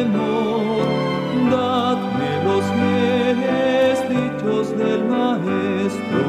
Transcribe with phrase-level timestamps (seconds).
[0.00, 0.86] temor,
[1.50, 6.22] dadme los bienes dichos del Maestro,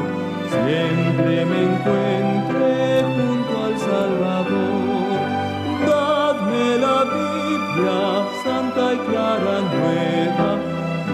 [0.54, 2.70] siempre me encuentre
[3.14, 5.20] junto al Salvador.
[5.88, 8.00] Dadme la Biblia,
[8.44, 10.50] santa y clara nueva,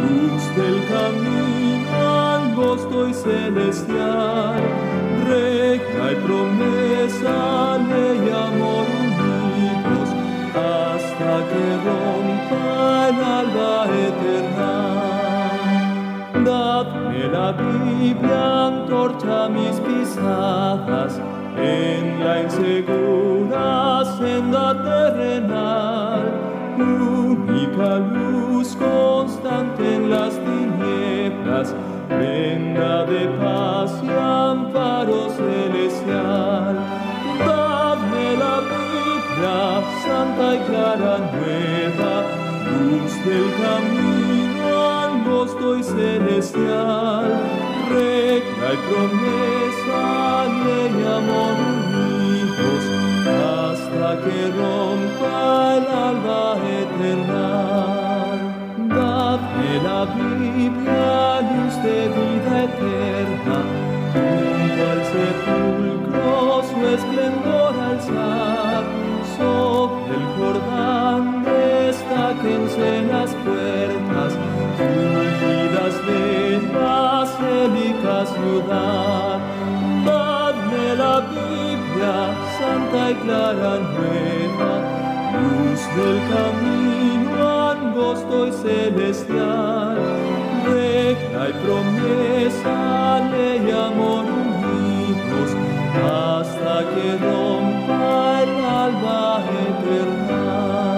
[0.03, 1.99] luz del camino
[2.37, 4.68] angosto y celestial.
[17.99, 21.21] Biblia, antorcha mis pisadas,
[21.57, 26.23] en la insegura senda terrenal,
[26.79, 31.75] única luz constante en las tinieblas,
[32.09, 36.77] prenda de paz y amparo celestial.
[37.41, 39.59] Dadme la Biblia,
[40.05, 42.15] santa y clara nueva,
[42.71, 44.69] luz del camino
[45.05, 47.27] angosto y celestial,
[48.69, 50.03] regla y promesa,
[50.65, 52.83] ley amor unidos,
[53.27, 55.39] hasta que rompa
[55.77, 56.43] el alba
[56.83, 57.49] eterna.
[58.89, 61.17] La Biblia,
[61.51, 63.59] luz de vida eterna,
[64.13, 66.33] junto al sepulcro
[66.69, 68.48] su esplendor alzar,
[78.59, 79.41] ciudad.
[80.97, 84.73] La Biblia, santa y clara nueva,
[85.35, 89.99] luz del camino angosto y celestial,
[90.65, 95.51] regla y promesa, ley amor unidos,
[96.03, 100.98] hasta que rompa el alba eterna.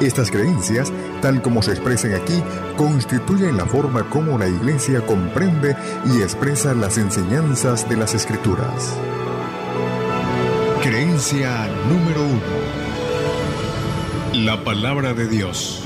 [0.00, 2.40] Estas creencias, tal como se expresan aquí,
[2.76, 5.74] constituyen la forma como la Iglesia comprende
[6.06, 8.96] y expresa las enseñanzas de las Escrituras.
[10.82, 12.40] Creencia número uno.
[14.44, 15.82] La palabra de Dios.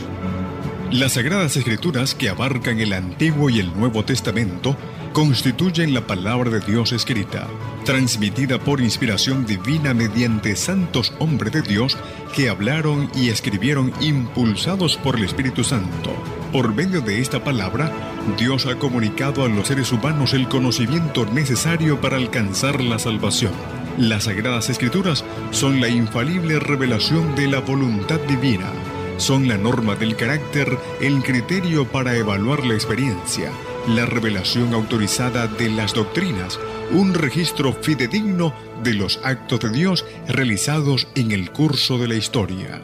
[0.90, 4.76] Las Sagradas Escrituras, que abarcan el Antiguo y el Nuevo Testamento,
[5.12, 7.46] constituyen la palabra de Dios escrita,
[7.84, 11.98] transmitida por inspiración divina mediante santos hombres de Dios
[12.34, 16.14] que hablaron y escribieron impulsados por el Espíritu Santo.
[16.52, 17.92] Por medio de esta palabra,
[18.38, 23.52] Dios ha comunicado a los seres humanos el conocimiento necesario para alcanzar la salvación.
[23.98, 28.72] Las Sagradas Escrituras son la infalible revelación de la voluntad divina.
[29.18, 33.52] Son la norma del carácter, el criterio para evaluar la experiencia,
[33.88, 36.58] la revelación autorizada de las doctrinas,
[36.92, 42.80] un registro fidedigno de los actos de Dios realizados en el curso de la historia.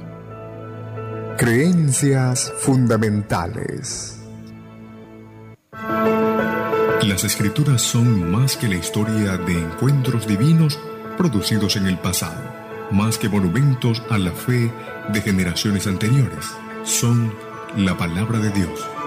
[1.36, 4.18] Creencias fundamentales.
[7.02, 10.78] Las escrituras son más que la historia de encuentros divinos
[11.16, 12.42] producidos en el pasado,
[12.90, 14.72] más que monumentos a la fe
[15.12, 16.46] de generaciones anteriores.
[16.82, 17.32] Son
[17.76, 18.97] la palabra de Dios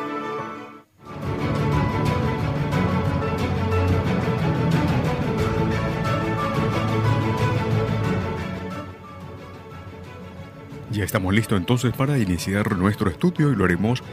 [11.02, 14.04] Estamos listos entonces para iniciar nuestro estudio y lo haremos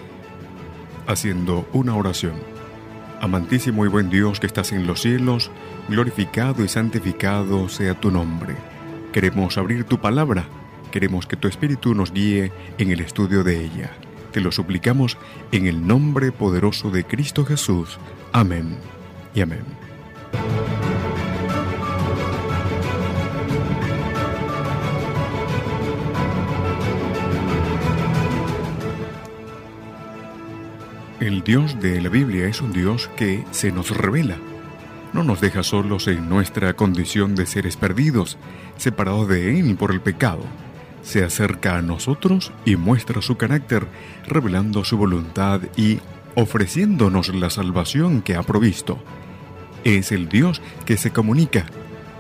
[1.07, 2.33] haciendo una oración.
[3.21, 5.51] Amantísimo y buen Dios que estás en los cielos,
[5.91, 8.55] glorificado y santificado sea tu nombre.
[9.13, 10.47] Queremos abrir tu palabra,
[10.91, 13.91] queremos que tu Espíritu nos guíe en el estudio de ella.
[14.33, 15.19] Te lo suplicamos
[15.53, 17.99] en el nombre poderoso de Cristo Jesús.
[18.33, 18.79] Amén
[19.35, 19.65] y amén.
[31.21, 34.37] El Dios de la Biblia es un Dios que se nos revela.
[35.13, 38.39] No nos deja solos en nuestra condición de seres perdidos,
[38.77, 40.43] separados de Él por el pecado.
[41.03, 43.89] Se acerca a nosotros y muestra su carácter,
[44.29, 45.99] revelando su voluntad y
[46.37, 49.03] ofreciéndonos la salvación que ha provisto.
[49.83, 51.67] Es el Dios que se comunica.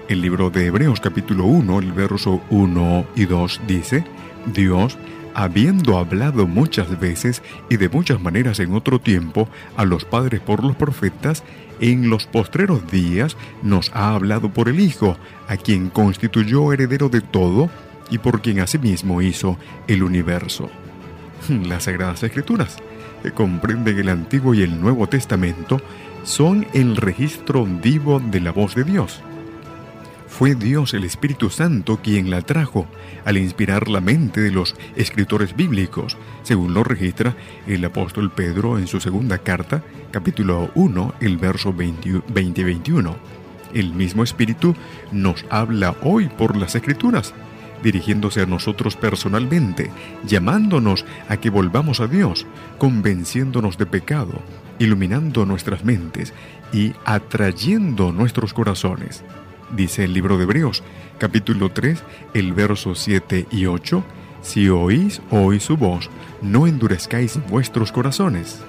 [0.09, 4.05] El libro de Hebreos capítulo 1, el verso 1 y 2 dice,
[4.53, 4.99] Dios
[5.39, 10.65] habiendo hablado muchas veces y de muchas maneras en otro tiempo a los padres por
[10.65, 11.45] los profetas,
[11.79, 17.21] en los postreros días nos ha hablado por el Hijo, a quien constituyó heredero de
[17.21, 17.71] todo
[18.11, 19.57] y por quien asimismo hizo
[19.87, 20.71] el universo.
[21.49, 22.77] Las Sagradas Escrituras,
[23.23, 25.81] que comprenden el Antiguo y el Nuevo Testamento,
[26.25, 29.23] son el registro vivo de la voz de Dios
[30.39, 32.87] fue Dios el Espíritu Santo quien la trajo
[33.25, 37.35] al inspirar la mente de los escritores bíblicos, según lo registra
[37.67, 39.83] el apóstol Pedro en su segunda carta,
[40.13, 43.17] capítulo 1, el verso 20-21.
[43.75, 44.77] El mismo Espíritu
[45.11, 47.35] nos habla hoy por las escrituras,
[47.83, 49.91] dirigiéndose a nosotros personalmente,
[50.23, 52.47] llamándonos a que volvamos a Dios,
[52.79, 54.41] convenciéndonos de pecado,
[54.79, 56.33] iluminando nuestras mentes
[56.73, 59.25] y atrayendo nuestros corazones
[59.71, 60.83] dice el libro de Hebreos,
[61.19, 62.03] capítulo 3,
[62.35, 64.05] el verso 7 y 8,
[64.43, 66.11] si oís hoy su voz,
[66.43, 68.61] no endurezcáis vuestros corazones,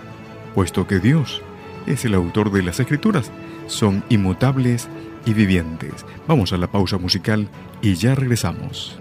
[0.56, 1.42] puesto que Dios
[1.86, 3.32] es el autor de las escrituras,
[3.68, 4.88] son inmutables
[5.26, 6.06] y vivientes.
[6.28, 7.48] Vamos a la pausa musical
[7.82, 9.00] y ya regresamos.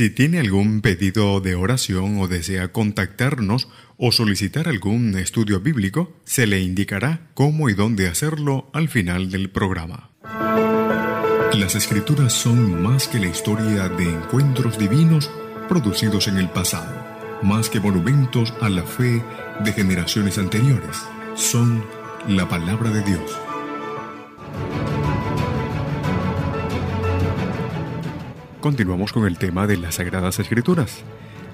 [0.00, 6.46] Si tiene algún pedido de oración o desea contactarnos o solicitar algún estudio bíblico, se
[6.46, 10.08] le indicará cómo y dónde hacerlo al final del programa.
[11.52, 15.30] Las escrituras son más que la historia de encuentros divinos
[15.68, 16.94] producidos en el pasado,
[17.42, 19.22] más que monumentos a la fe
[19.62, 20.96] de generaciones anteriores,
[21.34, 21.84] son
[22.26, 23.49] la palabra de Dios.
[28.60, 31.02] Continuamos con el tema de las Sagradas Escrituras.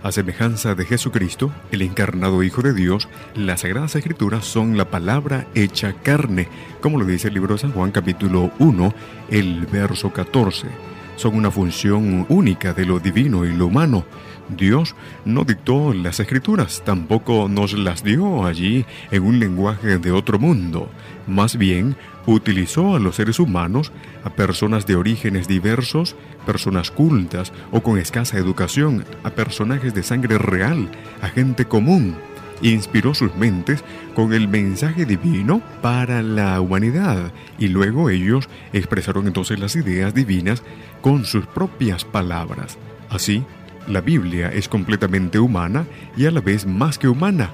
[0.02, 5.46] A semejanza de Jesucristo, el encarnado Hijo de Dios, las Sagradas Escrituras son la palabra
[5.54, 6.48] hecha carne,
[6.80, 8.92] como lo dice el libro de San Juan capítulo 1,
[9.30, 10.66] el verso 14.
[11.16, 14.04] Son una función única de lo divino y lo humano.
[14.48, 14.94] Dios
[15.24, 20.88] no dictó las escrituras, tampoco nos las dio allí en un lenguaje de otro mundo.
[21.26, 21.96] Más bien,
[22.26, 23.92] utilizó a los seres humanos,
[24.24, 30.38] a personas de orígenes diversos, personas cultas o con escasa educación, a personajes de sangre
[30.38, 30.88] real,
[31.22, 32.16] a gente común.
[32.62, 39.58] Inspiró sus mentes con el mensaje divino para la humanidad y luego ellos expresaron entonces
[39.58, 40.62] las ideas divinas
[41.06, 42.76] con sus propias palabras.
[43.10, 43.44] Así,
[43.86, 45.86] la Biblia es completamente humana
[46.16, 47.50] y a la vez más que humana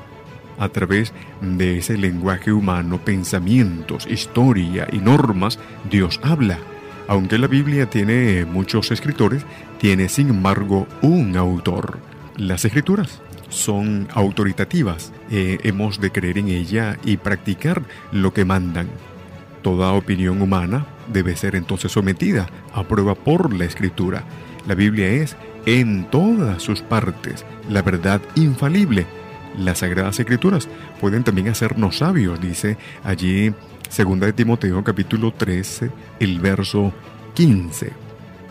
[0.59, 5.59] a través de ese lenguaje humano, pensamientos, historia y normas,
[5.91, 6.61] Dios habla.
[7.09, 9.45] Aunque la Biblia tiene muchos escritores,
[9.79, 11.99] tiene sin embargo un autor.
[12.39, 17.83] Las escrituras son autoritativas, eh, hemos de creer en ella y practicar
[18.13, 18.89] lo que mandan.
[19.61, 24.25] Toda opinión humana debe ser entonces sometida a prueba por la escritura.
[24.67, 29.07] La Biblia es, en todas sus partes, la verdad infalible
[29.59, 30.69] las Sagradas Escrituras
[31.01, 33.53] pueden también hacernos sabios, dice allí
[33.97, 35.91] 2 de Timoteo capítulo 13,
[36.21, 36.93] el verso
[37.35, 37.93] 15.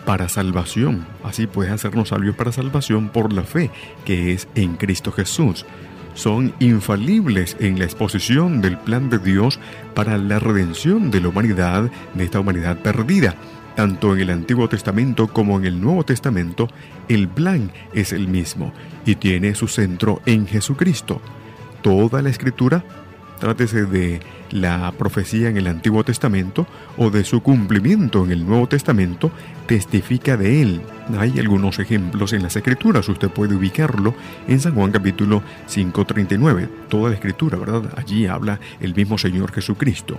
[0.05, 3.70] Para salvación, así puede hacernos sabios para salvación por la fe
[4.05, 5.65] que es en Cristo Jesús.
[6.13, 9.59] Son infalibles en la exposición del plan de Dios
[9.93, 13.35] para la redención de la humanidad, de esta humanidad perdida.
[13.75, 16.67] Tanto en el Antiguo Testamento como en el Nuevo Testamento,
[17.07, 18.73] el plan es el mismo
[19.05, 21.21] y tiene su centro en Jesucristo.
[21.81, 22.83] Toda la escritura,
[23.41, 24.21] trátese de
[24.51, 29.31] la profecía en el Antiguo Testamento o de su cumplimiento en el Nuevo Testamento,
[29.65, 30.81] testifica de él.
[31.17, 34.13] Hay algunos ejemplos en las escrituras, usted puede ubicarlo
[34.48, 36.69] en San Juan capítulo 5.39.
[36.88, 37.93] Toda la escritura, ¿verdad?
[37.98, 40.17] Allí habla el mismo Señor Jesucristo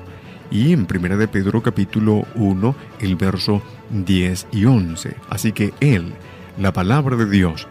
[0.50, 5.16] y en Primera de Pedro capítulo 1 el verso 10 y 11.
[5.30, 6.12] Así que Él,
[6.58, 7.68] la palabra de Dios,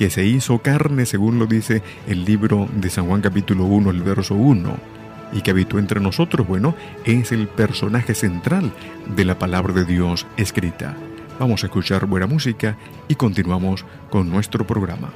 [0.00, 4.02] que se hizo carne según lo dice el libro de San Juan capítulo 1 el
[4.02, 4.74] verso 1
[5.34, 8.72] y que habitó entre nosotros, bueno, es el personaje central
[9.14, 10.96] de la palabra de Dios escrita.
[11.38, 12.78] Vamos a escuchar buena música
[13.08, 15.10] y continuamos con nuestro programa.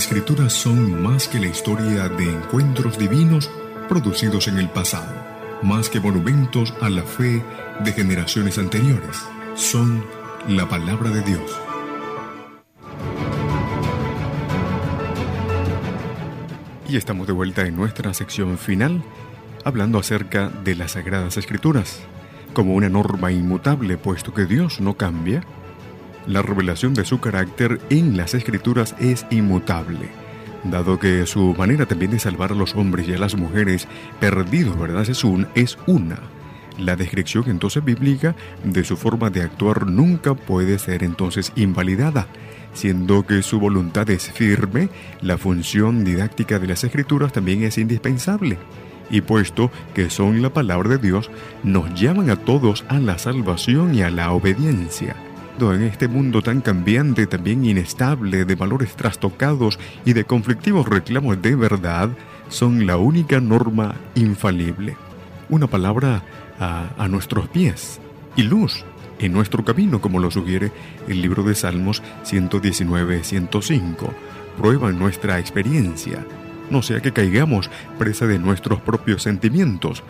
[0.00, 3.50] Escrituras son más que la historia de encuentros divinos
[3.86, 5.12] producidos en el pasado,
[5.62, 7.44] más que monumentos a la fe
[7.84, 9.18] de generaciones anteriores,
[9.56, 10.02] son
[10.48, 11.60] la palabra de Dios.
[16.88, 19.02] Y estamos de vuelta en nuestra sección final,
[19.66, 22.00] hablando acerca de las Sagradas Escrituras,
[22.54, 25.44] como una norma inmutable, puesto que Dios no cambia.
[26.26, 30.08] La revelación de su carácter en las Escrituras es inmutable,
[30.64, 33.88] dado que su manera también de salvar a los hombres y a las mujeres
[34.20, 35.08] perdidos, ¿verdad?
[35.08, 36.18] Es, un, es una.
[36.78, 42.26] La descripción entonces bíblica de su forma de actuar nunca puede ser entonces invalidada
[42.72, 44.88] siendo que su voluntad es firme,
[45.20, 48.58] la función didáctica de las escrituras también es indispensable.
[49.10, 51.30] Y puesto que son la palabra de Dios,
[51.64, 55.16] nos llaman a todos a la salvación y a la obediencia.
[55.60, 61.54] En este mundo tan cambiante, también inestable, de valores trastocados y de conflictivos reclamos de
[61.54, 62.08] verdad,
[62.48, 64.96] son la única norma infalible.
[65.50, 66.22] Una palabra
[66.58, 68.00] a, a nuestros pies
[68.36, 68.86] y luz
[69.18, 70.72] en nuestro camino, como lo sugiere
[71.08, 74.08] el libro de Salmos 119-105.
[74.56, 76.24] Prueba nuestra experiencia,
[76.70, 80.04] no sea que caigamos presa de nuestros propios sentimientos.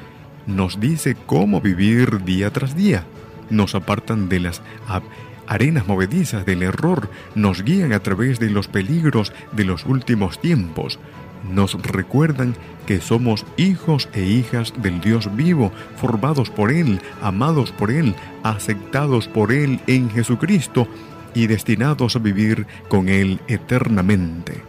[0.47, 3.05] Nos dice cómo vivir día tras día.
[3.51, 4.63] Nos apartan de las
[5.51, 11.01] arenas movedizas del error, nos guían a través de los peligros de los últimos tiempos,
[11.43, 12.55] nos recuerdan
[12.87, 19.27] que somos hijos e hijas del Dios vivo, formados por Él, amados por Él, aceptados
[19.27, 20.87] por Él en Jesucristo
[21.35, 24.63] y destinados a vivir con Él eternamente.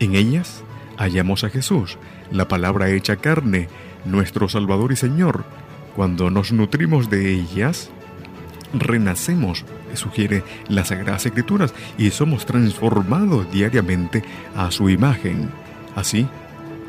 [0.00, 0.64] En ellas
[0.96, 1.96] hallamos a Jesús,
[2.32, 3.68] la palabra hecha carne,
[4.04, 5.44] nuestro Salvador y Señor.
[5.94, 7.90] Cuando nos nutrimos de ellas,
[8.72, 14.22] renacemos, sugiere las Sagradas Escrituras, y somos transformados diariamente
[14.56, 15.50] a su imagen.
[15.94, 16.26] Así,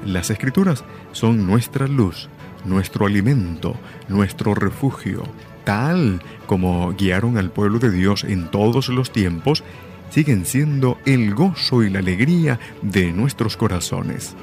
[0.06, 2.30] las escrituras son nuestra luz,
[2.66, 3.76] nuestro alimento,
[4.08, 5.24] nuestro refugio.
[5.64, 9.64] Tal como guiaron al pueblo de Dios en todos los tiempos,
[10.10, 14.36] siguen siendo el gozo y la alegría de nuestros corazones.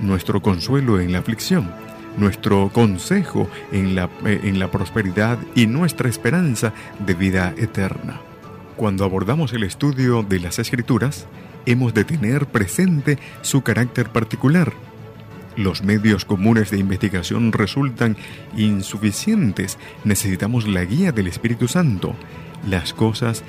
[0.00, 1.70] Nuestro consuelo en la aflicción,
[2.18, 8.20] nuestro consejo en la, en la prosperidad y nuestra esperanza de vida eterna.
[8.76, 11.26] Cuando abordamos el estudio de las escrituras,
[11.66, 14.72] hemos de tener presente su carácter particular.
[15.56, 18.16] Los medios comunes de investigación resultan
[18.56, 19.76] insuficientes.
[20.04, 22.14] Necesitamos la guía del Espíritu Santo.
[22.64, 23.42] Las cosas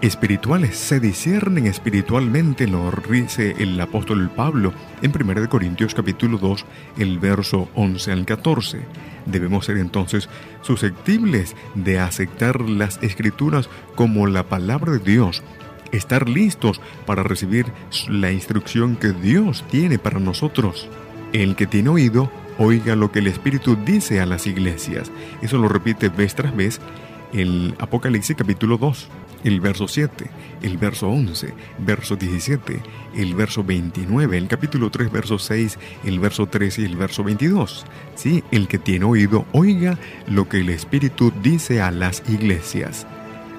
[0.00, 6.64] espirituales se disciernen espiritualmente, lo dice el apóstol Pablo en 1 Corintios capítulo 2,
[6.98, 8.80] el verso 11 al 14.
[9.26, 10.28] Debemos ser entonces
[10.62, 15.42] susceptibles de aceptar las escrituras como la palabra de Dios
[15.90, 17.66] estar listos para recibir
[18.08, 20.88] la instrucción que Dios tiene para nosotros.
[21.32, 25.10] El que tiene oído, oiga lo que el Espíritu dice a las iglesias.
[25.42, 26.80] Eso lo repite vez tras vez
[27.32, 29.08] el Apocalipsis capítulo 2,
[29.44, 30.26] el verso 7,
[30.62, 32.80] el verso 11, verso 17,
[33.16, 37.86] el verso 29, el capítulo 3, verso 6, el verso 13 y el verso 22.
[38.14, 43.06] Sí, el que tiene oído, oiga lo que el Espíritu dice a las iglesias.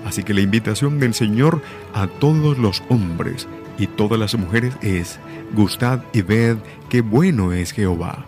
[0.06, 1.62] Así que la invitación del Señor
[1.94, 5.20] a todos los hombres y todas las mujeres es,
[5.54, 6.58] gustad y ved
[6.90, 8.26] qué bueno es Jehová.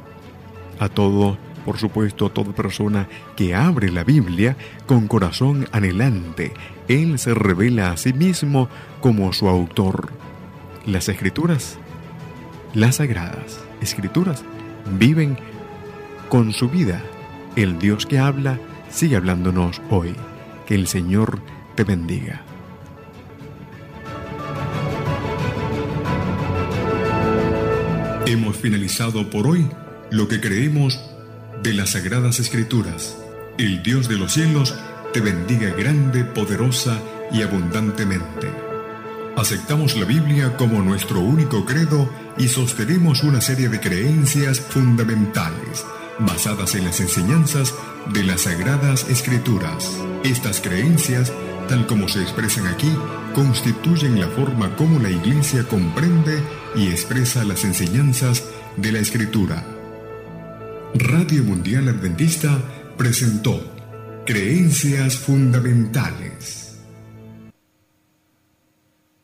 [0.80, 6.54] A todo, por supuesto, a toda persona que abre la Biblia con corazón anhelante,
[6.92, 8.68] Él se revela a sí mismo
[9.00, 10.12] como su autor.
[10.86, 11.78] Las escrituras,
[12.74, 14.44] las sagradas escrituras,
[15.00, 15.38] viven
[16.28, 17.02] con su vida.
[17.56, 20.16] El Dios que habla sigue hablándonos hoy.
[20.66, 21.40] Que el Señor
[21.76, 22.42] te bendiga.
[28.26, 29.66] Hemos finalizado por hoy
[30.10, 31.00] lo que creemos
[31.64, 33.18] de las Sagradas Escrituras.
[33.58, 34.76] El Dios de los cielos
[35.14, 37.00] te bendiga grande, poderosa
[37.32, 38.50] y abundantemente.
[39.38, 45.86] Aceptamos la Biblia como nuestro único credo y sostenemos una serie de creencias fundamentales
[46.20, 47.74] basadas en las enseñanzas
[48.14, 49.98] de las Sagradas Escrituras.
[50.24, 51.32] Estas creencias
[51.72, 52.92] tal como se expresan aquí,
[53.34, 56.44] constituyen la forma como la Iglesia comprende
[56.76, 58.44] y expresa las enseñanzas
[58.76, 59.64] de la Escritura.
[60.94, 62.60] Radio Mundial Adventista
[62.98, 63.71] presentó
[64.32, 66.71] Creencias Fundamentales.